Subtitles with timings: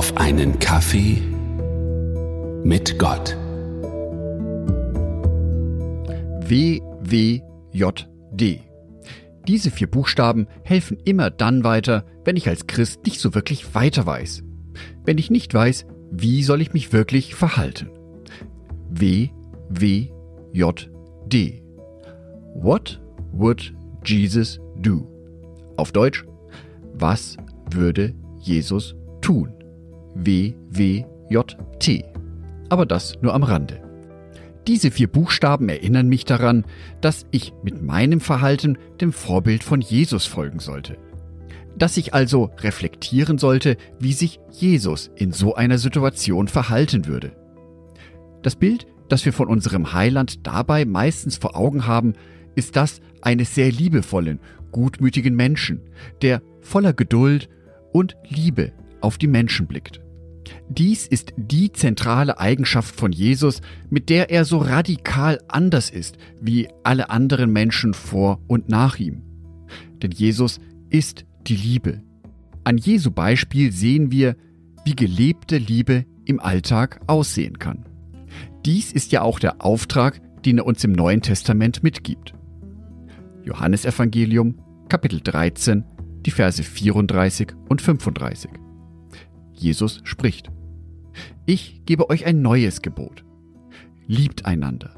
[0.00, 1.20] auf einen Kaffee
[2.64, 3.36] mit Gott.
[6.48, 7.42] WWJD.
[9.46, 14.06] Diese vier Buchstaben helfen immer dann weiter, wenn ich als Christ nicht so wirklich weiter
[14.06, 14.42] weiß.
[15.04, 17.90] Wenn ich nicht weiß, wie soll ich mich wirklich verhalten.
[18.88, 20.12] WWJD.
[22.54, 23.74] What would
[24.06, 25.06] Jesus do?
[25.76, 26.24] Auf Deutsch,
[26.94, 27.36] was
[27.70, 29.59] würde Jesus tun?
[30.14, 32.04] WWJT.
[32.68, 33.80] Aber das nur am Rande.
[34.66, 36.64] Diese vier Buchstaben erinnern mich daran,
[37.00, 40.96] dass ich mit meinem Verhalten dem Vorbild von Jesus folgen sollte.
[41.76, 47.32] Dass ich also reflektieren sollte, wie sich Jesus in so einer Situation verhalten würde.
[48.42, 52.14] Das Bild, das wir von unserem Heiland dabei meistens vor Augen haben,
[52.54, 54.40] ist das eines sehr liebevollen,
[54.72, 55.80] gutmütigen Menschen,
[56.22, 57.48] der voller Geduld
[57.92, 60.00] und Liebe auf die Menschen blickt.
[60.68, 66.68] Dies ist die zentrale Eigenschaft von Jesus, mit der er so radikal anders ist wie
[66.84, 69.22] alle anderen Menschen vor und nach ihm.
[70.02, 72.02] Denn Jesus ist die Liebe.
[72.64, 74.36] An Jesu Beispiel sehen wir,
[74.84, 77.84] wie gelebte Liebe im Alltag aussehen kann.
[78.64, 82.34] Dies ist ja auch der Auftrag, den er uns im Neuen Testament mitgibt.
[83.44, 85.84] Johannesevangelium, Kapitel 13,
[86.26, 88.50] die Verse 34 und 35.
[89.60, 90.50] Jesus spricht.
[91.46, 93.24] Ich gebe euch ein neues Gebot.
[94.06, 94.94] Liebt einander.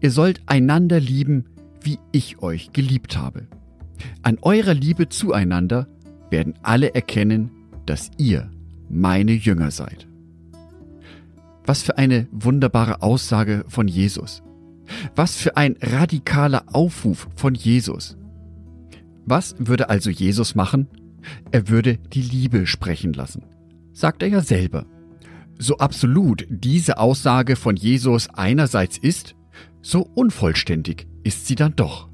[0.00, 1.44] Ihr sollt einander lieben,
[1.80, 3.46] wie ich euch geliebt habe.
[4.22, 5.88] An eurer Liebe zueinander
[6.30, 7.50] werden alle erkennen,
[7.86, 8.50] dass ihr
[8.88, 10.06] meine Jünger seid.
[11.64, 14.42] Was für eine wunderbare Aussage von Jesus.
[15.14, 18.16] Was für ein radikaler Aufruf von Jesus.
[19.24, 20.86] Was würde also Jesus machen?
[21.50, 23.42] Er würde die Liebe sprechen lassen
[23.96, 24.84] sagt er ja selber.
[25.58, 29.34] So absolut diese Aussage von Jesus einerseits ist,
[29.80, 32.10] so unvollständig ist sie dann doch.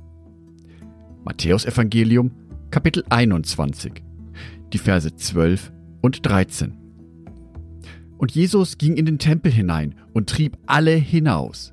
[1.25, 2.31] Matthäus Evangelium
[2.70, 3.94] Kapitel 21,
[4.72, 5.72] die Verse 12
[6.03, 6.78] und 13.
[8.16, 11.72] Und Jesus ging in den Tempel hinein und trieb alle hinaus,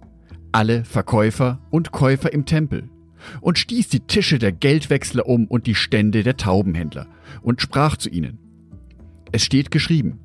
[0.52, 2.90] alle Verkäufer und Käufer im Tempel,
[3.41, 7.06] und stieß die Tische der Geldwechsler um und die Stände der Taubenhändler,
[7.44, 8.40] und sprach zu ihnen,
[9.31, 10.19] es steht geschrieben,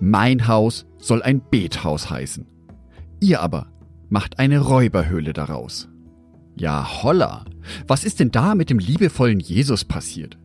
[0.00, 2.46] mein Haus soll ein Bethaus heißen.
[3.20, 3.70] Ihr aber
[4.08, 5.88] macht eine Räuberhöhle daraus.
[6.56, 7.44] Ja, holla,
[7.86, 10.38] was ist denn da mit dem liebevollen Jesus passiert?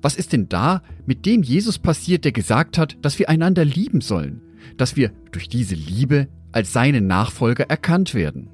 [0.00, 4.00] Was ist denn da mit dem Jesus passiert, der gesagt hat, dass wir einander lieben
[4.00, 4.40] sollen,
[4.76, 8.48] dass wir durch diese Liebe als seine Nachfolger erkannt werden?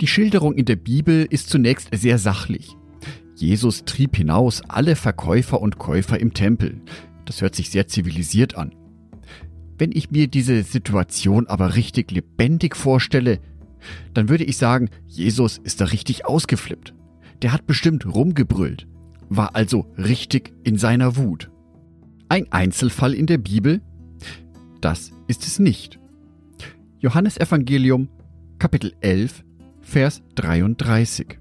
[0.00, 2.76] Die Schilderung in der Bibel ist zunächst sehr sachlich.
[3.36, 6.80] Jesus trieb hinaus alle Verkäufer und Käufer im Tempel,
[7.32, 8.74] das hört sich sehr zivilisiert an.
[9.78, 13.40] Wenn ich mir diese Situation aber richtig lebendig vorstelle,
[14.12, 16.92] dann würde ich sagen, Jesus ist da richtig ausgeflippt.
[17.40, 18.86] Der hat bestimmt rumgebrüllt,
[19.30, 21.50] war also richtig in seiner Wut.
[22.28, 23.80] Ein Einzelfall in der Bibel?
[24.82, 25.98] Das ist es nicht.
[26.98, 28.10] Johannes Evangelium
[28.58, 29.42] Kapitel 11
[29.80, 31.38] Vers 33.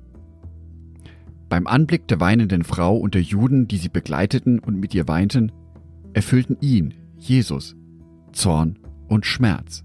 [1.50, 5.52] Beim Anblick der weinenden Frau und der Juden, die sie begleiteten und mit ihr weinten,
[6.14, 7.76] erfüllten ihn, Jesus,
[8.34, 9.84] Zorn und Schmerz.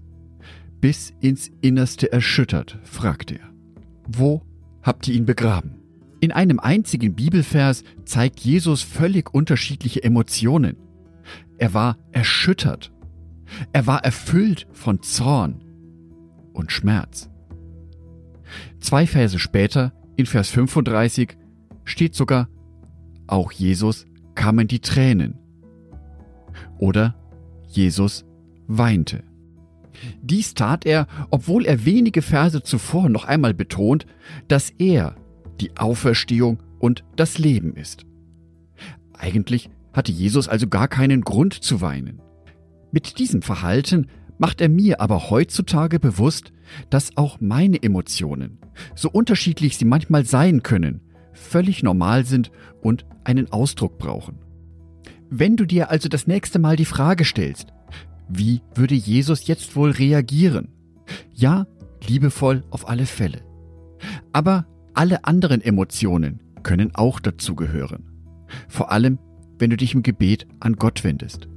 [0.81, 3.49] Bis ins Innerste erschüttert, fragte er.
[4.07, 4.41] Wo
[4.81, 5.75] habt ihr ihn begraben?
[6.19, 10.77] In einem einzigen Bibelvers zeigt Jesus völlig unterschiedliche Emotionen.
[11.57, 12.91] Er war erschüttert.
[13.71, 15.63] Er war erfüllt von Zorn
[16.53, 17.29] und Schmerz.
[18.79, 21.37] Zwei Verse später, in Vers 35,
[21.83, 22.49] steht sogar,
[23.27, 24.05] auch Jesus
[24.35, 25.35] kamen die Tränen
[26.77, 27.15] oder
[27.67, 28.25] Jesus
[28.67, 29.23] weinte.
[30.21, 34.05] Dies tat er, obwohl er wenige Verse zuvor noch einmal betont,
[34.47, 35.15] dass er
[35.59, 38.05] die Auferstehung und das Leben ist.
[39.13, 42.21] Eigentlich hatte Jesus also gar keinen Grund zu weinen.
[42.91, 44.07] Mit diesem Verhalten
[44.37, 46.53] macht er mir aber heutzutage bewusst,
[46.89, 48.59] dass auch meine Emotionen,
[48.95, 51.01] so unterschiedlich sie manchmal sein können,
[51.33, 52.51] völlig normal sind
[52.81, 54.37] und einen Ausdruck brauchen.
[55.29, 57.73] Wenn du dir also das nächste Mal die Frage stellst,
[58.29, 60.69] wie würde Jesus jetzt wohl reagieren?
[61.33, 61.67] Ja,
[62.05, 63.41] liebevoll auf alle Fälle.
[64.33, 68.03] Aber alle anderen Emotionen können auch dazugehören.
[68.67, 69.19] Vor allem,
[69.59, 71.47] wenn du dich im Gebet an Gott wendest.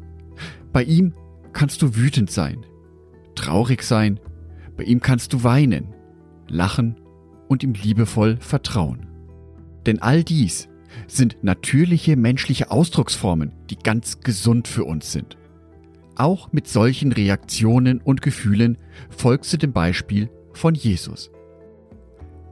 [0.73, 1.15] Bei ihm
[1.53, 2.65] kannst du wütend sein,
[3.35, 4.21] traurig sein,
[4.77, 5.95] bei ihm kannst du weinen,
[6.49, 6.97] lachen
[7.49, 9.07] und ihm liebevoll vertrauen.
[9.87, 10.69] Denn all dies
[11.07, 15.37] sind natürliche menschliche Ausdrucksformen, die ganz gesund für uns sind.
[16.17, 18.77] auch mit solchen Reaktionen und Gefühlen
[19.09, 21.31] folgst du dem Beispiel von Jesus.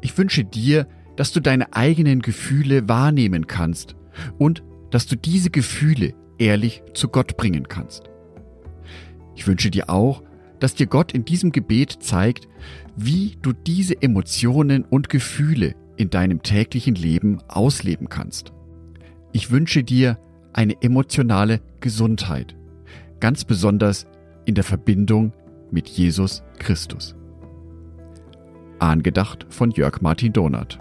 [0.00, 0.86] Ich wünsche dir,
[1.16, 3.94] dass du deine eigenen Gefühle wahrnehmen kannst
[4.38, 8.04] und dass du diese Gefühle ehrlich zu Gott bringen kannst.
[9.34, 10.22] Ich wünsche dir auch,
[10.60, 12.48] dass dir Gott in diesem Gebet zeigt,
[12.96, 18.52] wie du diese Emotionen und Gefühle in deinem täglichen Leben ausleben kannst.
[19.32, 20.18] Ich wünsche dir
[20.52, 22.56] eine emotionale Gesundheit,
[23.20, 24.06] ganz besonders
[24.46, 25.32] in der Verbindung
[25.70, 27.14] mit Jesus Christus.
[28.78, 30.78] Angedacht von Jörg Martin Donath.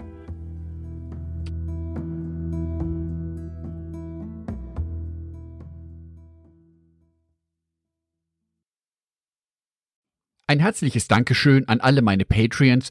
[10.50, 12.90] Ein herzliches Dankeschön an alle meine Patreons,